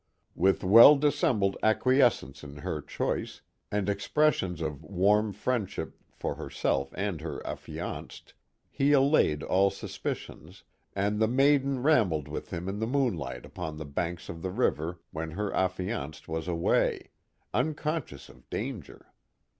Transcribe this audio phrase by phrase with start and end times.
[0.33, 7.21] With well dissembled acquiescence in her choice, and expressions of warm friendship for herself and
[7.21, 8.33] her affianced,
[8.71, 10.63] he allayed all suapicioni,
[10.95, 14.99] and the maiden rambled with him in the moonlight upon (he banks of the river
[15.11, 17.11] when her affianced was away,
[17.53, 19.13] unconscious of danger.